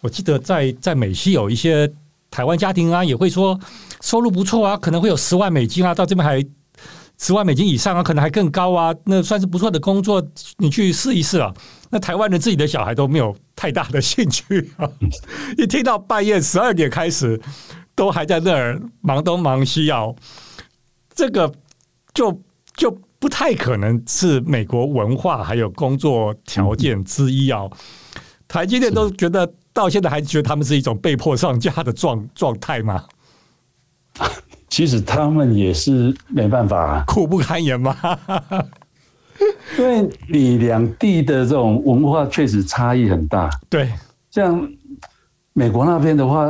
[0.01, 1.89] 我记得在在美西有一些
[2.29, 3.57] 台湾家庭啊，也会说
[4.01, 6.45] 收入不错啊，可能会有十万美金啊，到这边还
[7.17, 10.21] 十万美金以上啊，可能还更高啊，那算是不错的工作，
[10.57, 11.53] 你去试一试啊。
[11.89, 14.85] 那台湾人自己的小孩都没有太大的兴趣啊，
[15.57, 17.39] 一听到半夜十二点开始，
[17.95, 20.03] 都还在那儿忙东忙西啊，
[21.15, 21.49] 这个
[22.13, 22.37] 就。
[22.79, 22.89] 就
[23.19, 27.69] 不太可能是美国文化还有工作条件之一哦。
[28.47, 33.03] 台积电都觉得到现在还觉得他们是一种被迫上架的状 状态吗？
[34.69, 37.93] 其实他们也是没办法，苦不堪言吗？
[39.77, 43.49] 因为你两地的这种文化确实差异很大。
[43.69, 43.91] 对，
[44.31, 44.65] 像
[45.51, 46.49] 美国那边的话，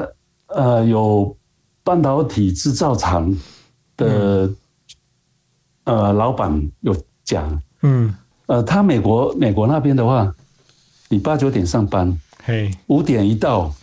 [0.50, 1.36] 呃，有
[1.84, 3.36] 半导体制造厂
[3.98, 4.56] 的、嗯。
[5.90, 8.14] 呃，老板有讲，嗯，
[8.46, 10.32] 呃，他美国美国那边的话，
[11.08, 13.74] 你八九点上班，嘿，五点一到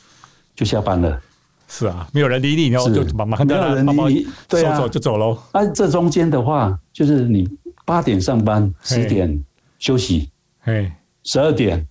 [0.55, 1.21] 就下班了，
[1.66, 5.37] 是啊，没有人理你，然后就马马上没有人理你，对啊，走就走喽。
[5.51, 7.49] 啊，这中间的话，就是你
[7.85, 9.42] 八点上班，十点
[9.81, 10.88] 休息，嘿，
[11.25, 11.85] 十二点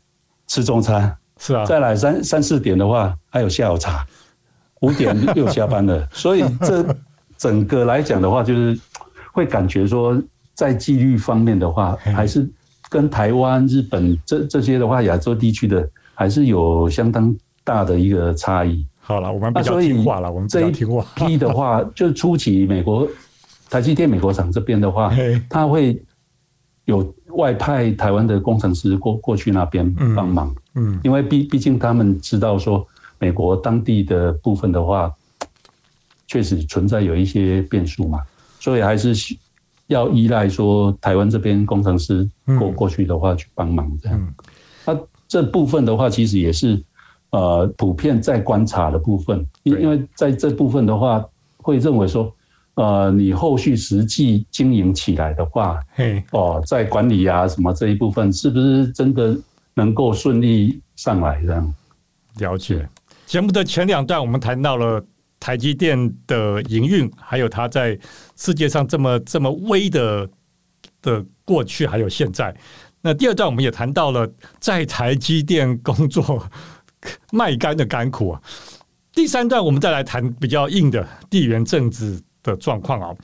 [0.48, 4.08] 吃中餐，是啊，再来三三四点的话，还有下午茶，
[4.80, 6.96] 五点又下班了， 所以这
[7.38, 8.80] 整个来讲的话，就是。
[9.36, 10.18] 会感觉说，
[10.54, 12.50] 在纪律方面的话，还是
[12.90, 18.86] 跟台湾、日本这这些的话，亚洲地区的还是有相当大的一个差异。
[19.02, 23.06] 好了，我们比较听话了，我们这一批的话，就初期美国
[23.70, 25.14] 台积电美国厂这边的话，
[25.50, 26.02] 他会
[26.86, 30.56] 有外派台湾的工程师过过去那边帮忙。
[30.76, 32.88] 嗯，因为毕毕竟他们知道说，
[33.20, 35.12] 美国当地的部分的话，
[36.26, 38.22] 确实存在有一些变数嘛。
[38.66, 39.14] 所以还是
[39.86, 44.36] 要依赖说台湾这边工程师过过去的话去帮忙这样。
[44.88, 46.84] 那这部分的话，其实也是
[47.30, 51.24] 呃普遍在观察的部分，因因为在这部分的话，
[51.58, 52.34] 会认为说
[52.74, 59.38] 呃你后续实际经营起来的话，嘿哦，在管理啊什么这一部分，是不是真的
[59.76, 61.74] 能够顺利上来这样？
[62.40, 62.90] 了解。
[63.28, 65.06] 节目的前两段我们谈到了。
[65.46, 67.96] 台积电的营运，还有它在
[68.36, 70.28] 世界上这么这么微的
[71.04, 72.52] 的过去，还有现在。
[73.02, 74.28] 那第二段我们也谈到了
[74.60, 76.44] 在台积电工作
[77.32, 78.42] 卖肝的甘苦啊。
[79.14, 83.16] 第三段我们再来谈比较硬的地缘政治的状况啊。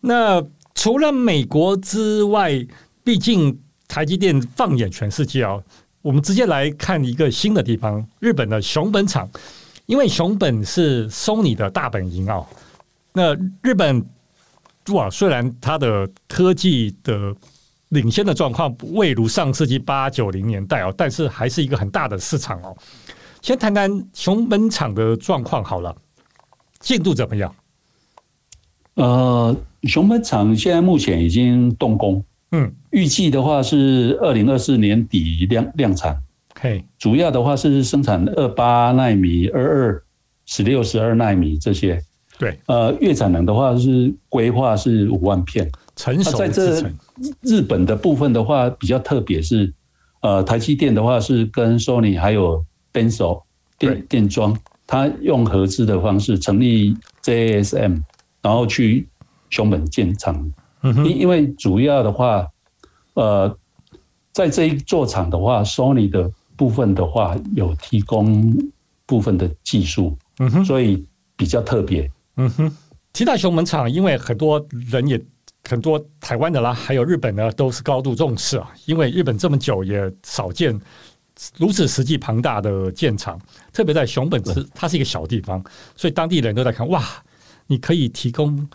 [0.00, 2.66] 那除了美国之外，
[3.04, 5.56] 毕竟台积电放眼全世界啊，
[6.02, 9.30] 我们直接来看一个新的地方——日本的熊本厂。
[9.88, 12.46] 因为熊本是 Sony 的大本营啊。
[13.14, 14.04] 那日本
[14.92, 17.34] 哇，虽然它的科技的
[17.88, 22.76] 领先的状况未如上世纪八九零年代哦，但是还是一个很大的市场哦。
[23.40, 25.96] 先谈谈熊本厂的状况好了，
[26.80, 27.54] 进度怎么样？
[28.94, 32.22] 呃，熊本厂现在目前已经动工，
[32.52, 36.22] 嗯，预计的话是二零二四年底量量产。
[36.60, 40.02] 嘿，主要的话是生产二八纳米、二二、
[40.46, 42.02] 十六、十二纳米这些。
[42.36, 46.36] 对，呃，月产能的话是规划是五万片，成熟。
[46.36, 46.82] 在这
[47.42, 49.72] 日本的部分的话比较特别是，
[50.20, 53.42] 呃，台积电的话是跟 Sony 还有 Denso
[53.78, 58.02] 电电装，它用合资的方式成立 JASM，
[58.42, 59.08] 然后去
[59.50, 60.34] 熊本建厂。
[60.82, 62.46] 因、嗯、因为主要的话，
[63.14, 63.56] 呃，
[64.32, 66.28] 在这一座厂的话，Sony 的。
[66.58, 68.52] 部分的话有提供
[69.06, 72.76] 部分的技术，嗯哼，所以比较特别，嗯哼。
[73.12, 75.18] 提到熊本厂，因为很多人也
[75.68, 78.70] 很多台湾的啦，还有日本呢，都是高度重视啊。
[78.86, 80.78] 因为日本这么久也少见
[81.56, 83.40] 如此实际庞大的建厂，
[83.72, 87.02] 特别在熊本是它是一个小地方，所以当地人都在看哇，
[87.68, 88.68] 你可以提供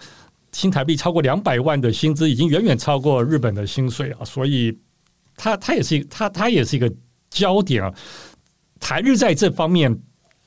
[0.53, 4.23] 新台币超过两百万的薪资，已经远远超过日本的薪水啊。
[4.23, 4.77] 所以
[5.35, 6.89] 它它也是它它也是一个。
[7.33, 7.91] 焦点啊，
[8.79, 9.99] 台日在这方面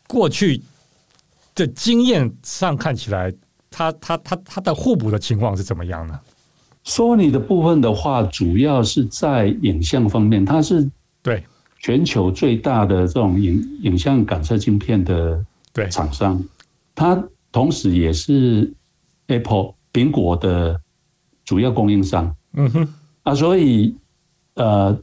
[0.07, 0.63] 过去
[1.55, 3.35] 的经验上看起来，
[3.69, 6.19] 它它它它的互补的情况是怎么样呢
[6.85, 10.89] ？Sony 的部分的话，主要是在影像方面，它是
[11.23, 11.43] 对
[11.81, 16.41] 全球最大的这种影影像感测镜片的对厂商，
[16.95, 17.21] 它
[17.51, 18.73] 同时也是
[19.27, 20.81] Apple 苹果的
[21.45, 22.33] 主要供应商。
[22.53, 22.95] 嗯哼，
[23.25, 23.97] 啊，所以
[24.55, 24.97] 呃。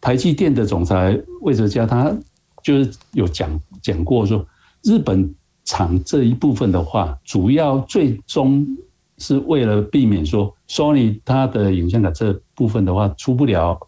[0.00, 2.16] 台积电的总裁魏哲家，他
[2.62, 4.46] 就是有讲讲过说，
[4.84, 5.34] 日本
[5.64, 8.64] 厂这一部分的话，主要最终
[9.18, 13.78] 是为了避免说，Sony 它的影像卡这部分的话出不了，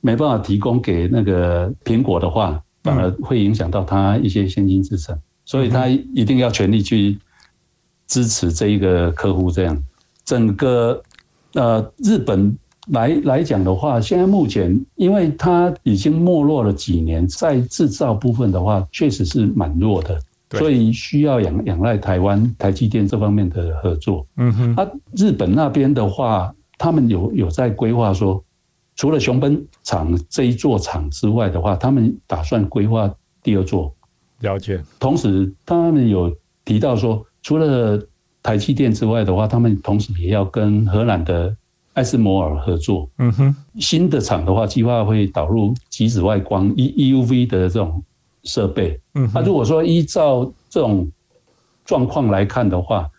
[0.00, 7.18] 没办法提供给那个苹果的话，反而会影响到它一些先进制程，所以他一定要全力去
[8.06, 9.50] 支持这一个客户。
[9.50, 9.84] 这样，
[10.24, 11.02] 整个
[11.52, 12.56] 呃日本。
[12.92, 20.20] 来来讲的话，现在目前，因为它已经没落了几年，在制造部分的话，确实是蛮弱的，
[20.50, 24.24] 所以需要仰仰赖台湾台积电这方面的合作。
[24.36, 28.40] 嗯哼，啊，日本那边的话，他们有有在规划说，
[28.94, 33.92] 除了熊本厂这一座厂之外的话，他们打算规划第二座。
[34.40, 34.80] 了解。
[35.00, 36.32] 同时，他们有
[36.64, 38.00] 提到说，除了
[38.44, 41.56] 台积电之外的话，他们同时也要跟荷兰的。
[41.96, 48.02] 艾斯摩尔合作，嗯哼，新的厂的话，计划会导入极紫外光 E EUV 的这种
[48.44, 49.00] 设备。
[49.14, 51.10] 嗯，那如果说依照这种
[51.86, 53.10] 状况来看的话，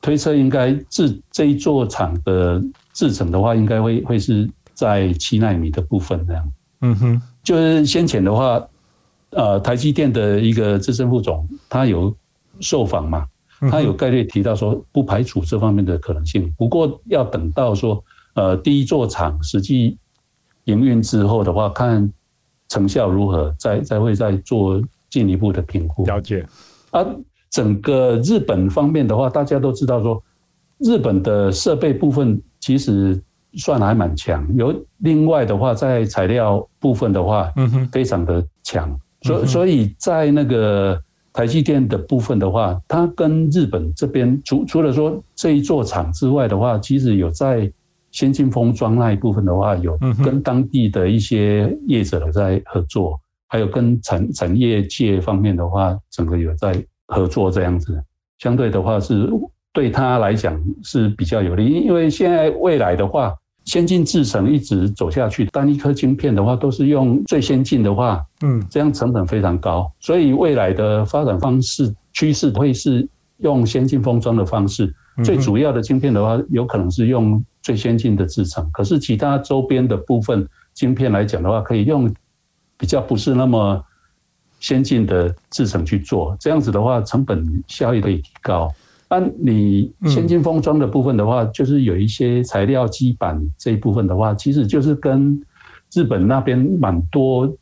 [0.00, 2.58] 推测应该制这一座厂的
[2.94, 6.52] 制程的话，应该会会是在七纳米的部分这样。
[6.80, 8.66] 嗯哼，就是先前的话，
[9.32, 12.16] 呃，台积电的一个资深副总，他有
[12.60, 13.26] 受访嘛，
[13.70, 18.02] 他有概率提到说，不排除这方面的可能性，不过要等到说。
[18.34, 19.98] 呃，第一座厂实际
[20.64, 22.10] 营运之后的话，看
[22.68, 26.06] 成效如何，再再会再做进一步的评估。
[26.06, 26.46] 了解。
[26.90, 27.04] 啊，
[27.50, 30.22] 整个日本方面的话，大家都知道说，
[30.78, 33.20] 日本的设备部分其实
[33.54, 34.48] 算还蛮强。
[34.56, 38.98] 有另外的话，在材料部分的话，嗯哼，非常的强。
[39.20, 40.98] 所所以在那个
[41.34, 47.70] 台积电的部分的话，它跟日本这边除除了说这一座厂之外的话，其实有在。
[48.12, 56.72] 先进封装那一部分的话，有跟当地的一些业者在合作，还有跟产产业界方面的话，整个有在
[57.08, 57.98] 合作这样子。
[58.38, 59.30] 相对的话，是
[59.72, 63.34] 对他来讲是比较有利，因为现在未来的话，
[63.64, 73.08] 先进制程一直走下去，单一颗晶片的话都是用最先进的话，嗯，这样成本非常高，所以未来的发展方式趋势会是
[73.38, 74.94] 用先进封装的方式。
[75.24, 77.42] 最主要的晶片的话，有可能是用。
[77.62, 82.12] 最先进的制程，可是其他周边的部分晶片来讲的话，可以用
[82.76, 83.82] 比较不是那么
[84.58, 88.72] 先进的制程去做，这样子的话，成本效益可以提高。
[89.08, 95.38] 那你先进封装的部分的话，就是有一些材料基板这一部分的话，其实就是跟
[95.92, 97.54] 日本那边蛮多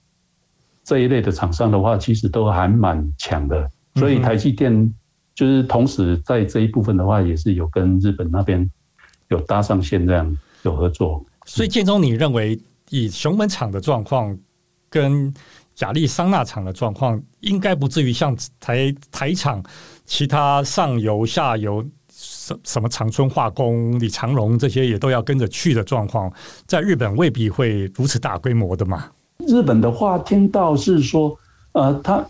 [0.84, 3.68] 这一类的厂商的话，其实都还蛮强的。
[3.96, 4.94] 所以台积电
[5.34, 8.70] 就是同时在这一部分的话，也是有跟日本那边
[9.30, 11.24] 有搭上线，这样有合作。
[11.46, 12.60] 所以建中，你认为
[12.90, 14.36] 以熊本厂的状况
[14.88, 15.32] 跟
[15.78, 19.62] 亚利桑那厂的状况，应该不至于像台台厂
[20.04, 26.30] 其他上游、下游什什么长春化工、李长荣这些也都要跟着去的状况，
[26.66, 29.10] 在日本未必会如此大规模的嘛？
[29.46, 31.34] 日本的话，听到是说，
[31.72, 32.22] 呃，他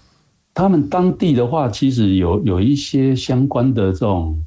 [0.54, 4.38] 他们当地的话，其实有有一些相关的这种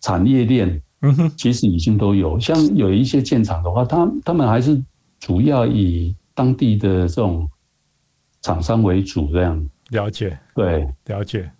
[0.00, 2.40] 产业链，嗯哼，其实已经都有。
[2.40, 4.82] 像有一些建厂的话，他他们还是
[5.20, 7.48] 主要以当地的这种。
[8.44, 11.50] 厂商为主，这样了解，对，了解。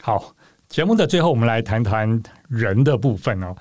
[0.00, 0.32] 好，
[0.68, 3.52] 节目的最后，我们来谈谈人的部分哦。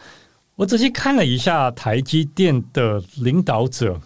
[0.55, 3.99] 我仔细看了一下台积电的领导者，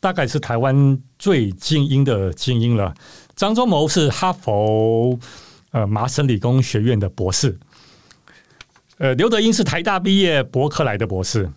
[0.00, 2.92] 大概是台湾最精英的精英了。
[3.36, 5.16] 张忠谋是哈佛
[5.70, 7.56] 呃麻省理工学院的博士，
[8.98, 11.50] 呃，刘德英是台大毕业，伯克莱的博士，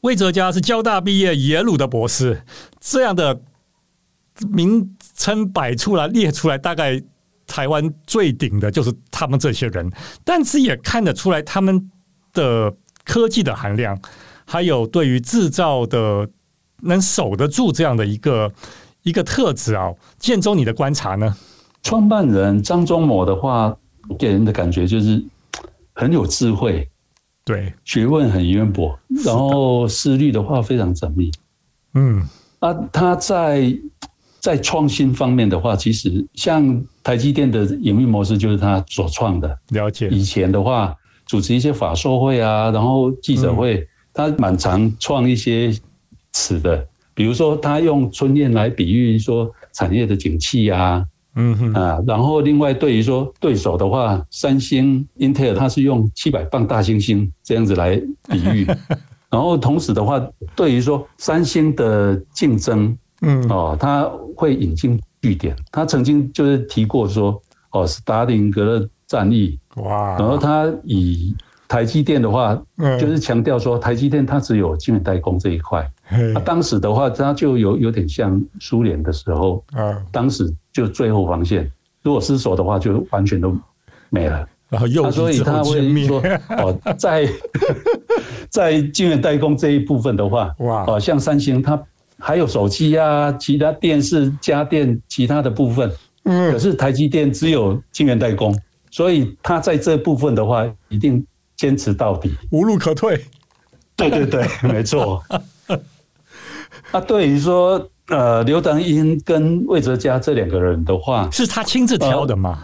[0.00, 2.42] 魏哲家是交大毕业，耶鲁的博士，
[2.80, 3.40] 这样的。
[4.48, 6.98] 名称摆出来列出来，大概
[7.46, 9.92] 台湾最顶的就是他们这些人，
[10.24, 11.90] 但是也看得出来他们
[12.32, 12.74] 的
[13.04, 14.00] 科技的含量，
[14.46, 16.26] 还有对于制造的
[16.80, 18.50] 能守得住这样的一个
[19.02, 19.92] 一个特质啊。
[20.18, 21.36] 建州，你的观察呢？
[21.82, 23.76] 创办人张忠谋的话，
[24.18, 25.22] 给人的感觉就是
[26.00, 26.88] 很有智慧，
[27.44, 31.30] 对，学问很渊博，然后思虑的话非常缜密。
[31.92, 32.26] 嗯，
[32.60, 33.78] 啊，他在。
[34.40, 39.58] 在创新方面的话，其实像台积电的营运模式就是他所创的。
[39.68, 40.08] 了解。
[40.08, 40.96] 以前的话，
[41.26, 45.70] 主持一些法说会啊，然后记者会，他蛮常创一些
[46.32, 51.72] 词的，比如说他用春燕来比喻说产业的景气啊，嗯哼。
[51.74, 57.96] 啊，然后另外对于说对手的话，三星、英特尔，它是用七百磅大猩猩这样子来
[58.28, 58.66] 比喻，
[59.30, 60.20] 然后同时的话，
[60.54, 62.96] 对于说三星的竞争。
[63.22, 63.46] 嗯。
[63.48, 65.54] 哦，它会引经据典。
[65.70, 67.40] 他曾经就是提过说，
[67.72, 69.58] 哦，斯大林格勒战役。
[69.76, 71.36] 哇，然后他以
[71.68, 72.60] 台积电的话，
[72.98, 75.88] 就是强调说台积电它只有晶圆代工这一块。
[76.34, 79.64] 他当时的话，它就有有点像苏联的时候，
[80.10, 81.70] 当时就最后防线，
[82.02, 83.54] 如果失守的话，就完全都
[84.08, 84.48] 没了。
[84.68, 86.22] 然后又所以他会说，
[86.56, 87.28] 哦，在
[88.48, 91.80] 在晶圆代工这一部分的话，哇，哦，像三星它。
[92.22, 95.90] 还有手机啊，其他电视、家电其他的部分，
[96.24, 98.54] 嗯，可是台积电只有晶圆代工，
[98.90, 101.24] 所以它在这部分的话，一定
[101.56, 103.24] 坚持到底，无路可退。
[103.96, 105.24] 对对对，没错。
[106.92, 112.58] 啊，对于说，呃，刘德英跟魏哲家这两个人的话，是他亲自挑的吗？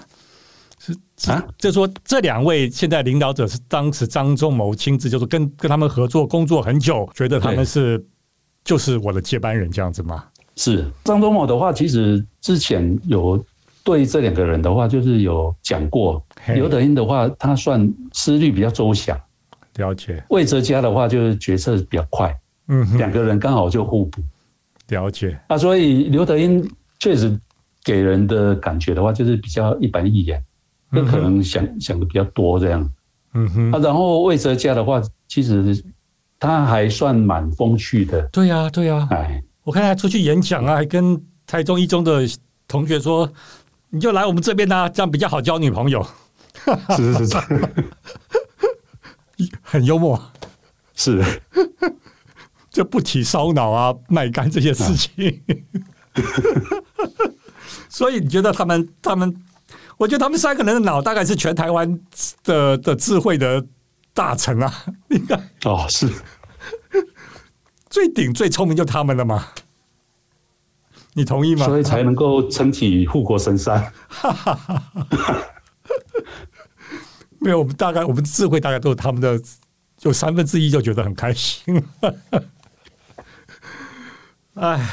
[0.87, 8.05] 呃、是啊，就说这两位现在领导者是当时张忠谋亲自，就是跟跟他们合作工作很久，觉得他们是。
[8.65, 10.25] 就是我的接班人这样子吗？
[10.57, 13.41] 是张忠谋的话，其实之前有
[13.85, 16.21] 对这两个人的话，就是有讲过。
[16.49, 19.17] 刘德英的话，他算思虑比较周详，
[19.77, 20.21] 了解。
[20.31, 22.35] 魏哲家的话，就是决策比较快。
[22.67, 24.21] 嗯，两个人刚好就互补，
[24.89, 25.39] 了解。
[25.49, 26.69] 啊，所以刘德英
[26.99, 27.39] 确实
[27.85, 30.43] 给人的感觉的话，就是比较一板一眼，
[30.93, 32.91] 就可能想想的比较多这样。
[33.35, 33.73] 嗯哼。
[33.73, 35.85] 啊，然后魏哲家的话，其实。
[36.39, 39.09] 他还算蛮风趣的，对呀，对呀。
[39.11, 42.29] 哎，我看他出去演讲啊，还跟台中一中的
[42.69, 43.27] 同学说
[43.89, 46.07] ：“你就来我们这边啊，这样比较好交女朋友。
[46.95, 47.37] ”是是是，
[49.63, 50.21] 很幽默，
[50.95, 51.25] 是，
[52.77, 55.43] 就不提烧脑啊、卖肝这些事情。
[57.89, 59.35] 所以你觉得他们，他们，
[59.97, 61.99] 我觉得他们三个人的脑大概是全台湾
[62.45, 63.65] 的的智慧的。
[64.13, 64.73] 大臣啊，
[65.09, 66.11] 你看哦，是
[67.91, 69.49] 最顶最聪明就他们了嘛？
[71.13, 71.67] 你同意吗？
[71.67, 73.93] 所以才能够撑起护国神山。
[77.41, 79.39] 没有，我们大概我们智慧大概都是他们的，
[80.01, 81.63] 有三分之一就觉得很开心。
[84.57, 84.91] 哎，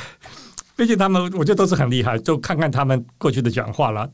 [0.77, 4.09] 毕竟他们我觉得都是很厉害，就看看他们过去的讲话了，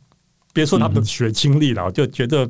[0.54, 2.50] 别说他们的学经历了，我就觉得。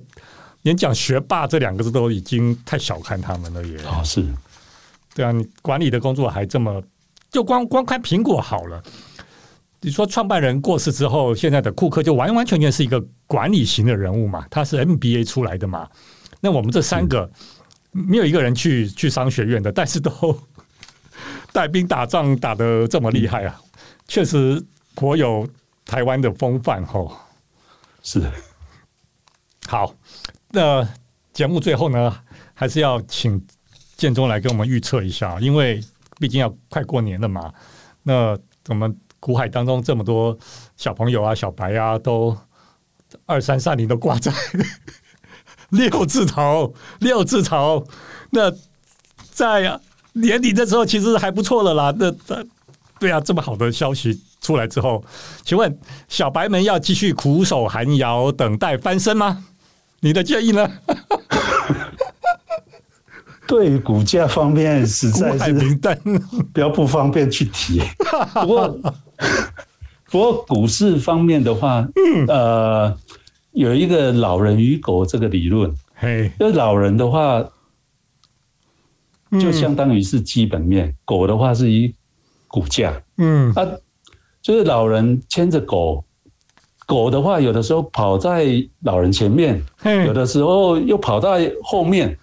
[0.63, 4.25] 连讲学霸这两个字都已经太小看他们了，也哦是，
[5.15, 6.83] 对啊，你管理的工作还这么，
[7.31, 8.83] 就光光看苹果好了。
[9.79, 14.45] 你说创办人过世之后，现在的库克就完完全全是一个管理型的人物嘛？
[14.51, 15.87] 他是 MBA 出来的嘛？
[16.41, 17.31] 那我们这三个
[17.91, 20.37] 没有一个人去去商学院的，但是都
[21.51, 23.59] 带兵打仗打得这么厉害啊，
[24.07, 24.63] 确实
[24.95, 25.47] 颇有
[25.85, 27.15] 台湾的风范吼。
[28.03, 28.21] 是。
[29.67, 29.93] 好，
[30.49, 30.87] 那
[31.31, 32.19] 节目最后呢，
[32.53, 33.45] 还是要请
[33.95, 35.83] 建中来给我们预测一下，因为
[36.19, 37.53] 毕竟要快过年了嘛。
[38.03, 38.37] 那
[38.67, 40.37] 我们股海当中这么多
[40.75, 42.35] 小朋友啊、小白啊，都
[43.25, 44.31] 二三三零都挂在
[45.69, 47.85] 六字头，六字头。
[48.31, 48.51] 那
[49.29, 49.79] 在
[50.13, 51.93] 年底的时候，其实还不错了啦。
[51.97, 52.11] 那
[52.99, 55.03] 对啊，这么好的消息出来之后，
[55.43, 59.45] 请问小白们要继续苦守寒窑，等待翻身吗？
[60.01, 60.69] 你的建议呢？
[63.47, 65.53] 对股价方面实在是
[66.53, 67.81] 比较不方便去提。
[68.41, 68.79] 不过，
[70.11, 71.87] 不过股市方面的话，
[72.27, 72.95] 呃，
[73.53, 75.73] 有一个老人与狗这个理论。
[75.95, 77.43] 嘿，就老人的话，
[79.31, 81.93] 就相当于是基本面；狗的话是以
[82.47, 83.01] 股价。
[83.17, 83.67] 嗯，啊，
[84.41, 86.03] 就是老人牵着狗，
[86.87, 88.47] 狗的话有的时候跑在
[88.83, 89.61] 老人前面，
[90.05, 92.17] 有的时候又跑在后面。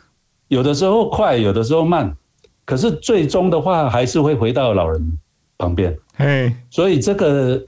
[0.49, 2.17] 有的时候快，有的时候慢，
[2.65, 5.19] 可是最终的话还是会回到老人
[5.59, 5.99] 旁边。
[6.15, 7.61] 嘿，所以这个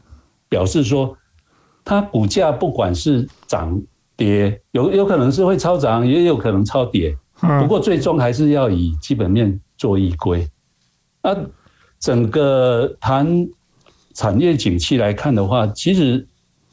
[0.48, 1.16] 表示说，
[1.84, 3.82] 它股价不管是涨
[4.16, 7.16] 跌，有有可能是会超涨，也有可能超跌。
[7.40, 10.48] 不过最终还是要以基本面做依归。
[11.22, 11.36] 那
[11.98, 13.48] 整个谈
[14.14, 16.26] 产业景气来看的话，其实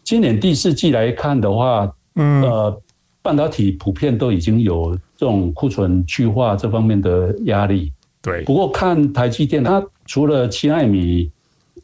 [0.04, 2.82] 今年第四季来看的话，嗯，呃，
[3.22, 4.98] 半导体普遍都已经有。
[5.18, 7.90] 这种库存去化这方面的压力，
[8.22, 8.44] 对。
[8.44, 11.32] 不过看台积电，它除了七纳米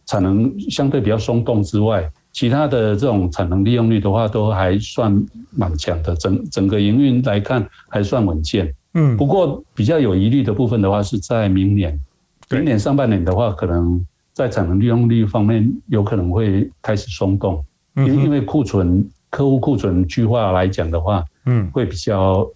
[0.05, 5.11] 产能相对比较松动之外，其他的这种产能利用率的话，都还算
[5.51, 6.15] 蛮强的。
[6.15, 8.73] 整整个营运来看，还算稳健。
[8.93, 9.15] 嗯。
[9.17, 11.99] 不过比较有疑虑的部分的话，是在明年，
[12.49, 17.63] 明年上半年的话，可能在产能利用率方面有可能会开始松动，
[17.95, 22.47] 因因为库存客户库存去化来讲的话，嗯，会比较。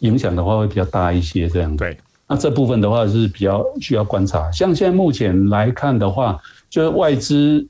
[0.00, 1.96] 影响的话会比较大一些，这样对。
[2.28, 4.50] 那这部分的话是比较需要观察。
[4.52, 6.38] 像现在目前来看的话，
[6.68, 7.66] 就是外资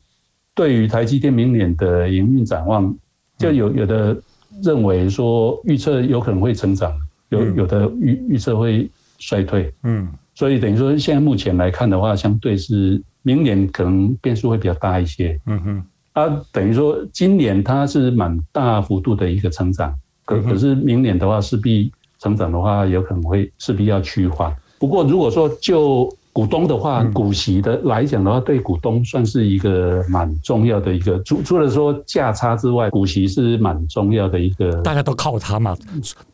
[0.56, 2.92] 对于台积电明年的营运展望，
[3.38, 4.16] 就有有的
[4.60, 6.92] 认为说预测有可能会成长，
[7.28, 9.72] 有有的预预测会衰退。
[9.84, 15.38] 嗯，所以等于说现在目前来看的话，相对是明年可能变数会比较大一些。
[15.46, 15.84] 嗯哼，
[16.14, 19.94] 啊，等于说今年它是蛮大幅度的一个成长，
[20.24, 21.92] 可可是明年的话势必。
[22.18, 24.50] 成长的话，有可能会势必要趋缓。
[24.78, 31.18] 不过，如果说就股东的话，股息的来讲的话，对股东算是一个蛮重要的一个。
[31.22, 34.70] 除除了说价差之外，股息是蛮重要的一个。
[34.82, 35.74] 大家都靠它嘛，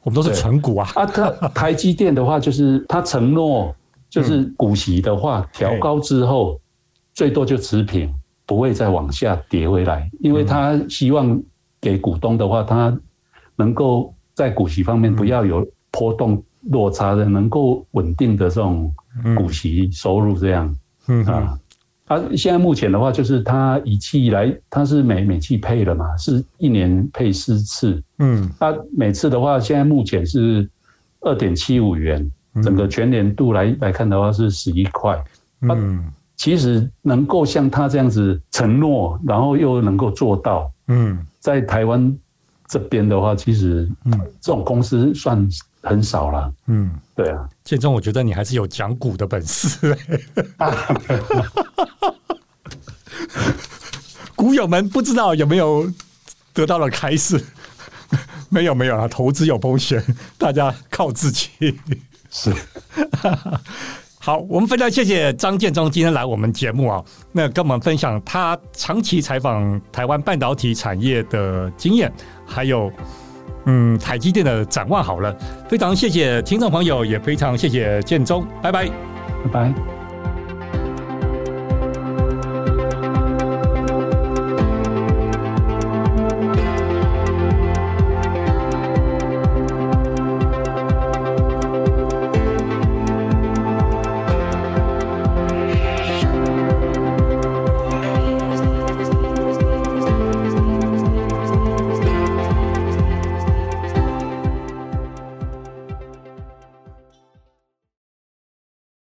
[0.02, 0.90] 我们都是存股啊。
[0.96, 3.72] 啊，它台积电的话，就是它承诺，
[4.10, 6.60] 就是股息的话调高之后，
[7.14, 8.12] 最多就持平，
[8.44, 11.40] 不会再往下跌回来，因为它希望
[11.80, 12.92] 给股东的话，它
[13.54, 14.12] 能够。
[14.34, 18.90] 在股息方面不要有波动落差的，能够稳定的这种
[19.36, 20.76] 股息收入这样，
[21.08, 21.58] 嗯啊，
[22.06, 30.68] 他，现在目前的话就是他一季来，他是每每季配的嘛，是一年配四次，嗯，它每次的话现在目前是
[31.20, 32.30] 二点七五元，
[32.62, 35.22] 整个全年度来来看的话是十一块，
[35.62, 36.04] 嗯，
[36.36, 42.16] 其实能够像他这样子承诺，然后又能够做到，嗯，在台湾。
[42.68, 45.46] 这边的话，其实嗯，这种公司算
[45.82, 46.52] 很少了。
[46.66, 49.96] 嗯，对啊，建中，我觉得你还是有讲股的本事。
[54.34, 55.88] 股友们不知道有没有
[56.52, 57.44] 得到了开示？
[58.48, 60.02] 没有，没有啊，投资有风险，
[60.36, 61.78] 大家靠自己。
[62.30, 62.52] 是。
[64.18, 67.02] 好，我们非常谢谢张建中今天来我们节目啊，
[67.32, 72.12] 那跟我们分享他长期采访台湾半导体产业的经验，
[72.46, 72.92] 还有
[73.66, 75.02] 嗯台积电的展望。
[75.02, 75.34] 好了，
[75.68, 78.86] 非常谢谢听众朋友，也非常谢谢建中，拜拜，
[79.44, 80.01] 拜拜。